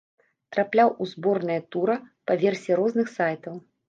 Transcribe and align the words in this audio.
Трапляў 0.55 0.89
у 1.03 1.07
зборныя 1.11 1.61
тура 1.75 1.97
па 2.31 2.37
версіі 2.45 2.79
розных 2.81 3.13
сайтаў. 3.19 3.55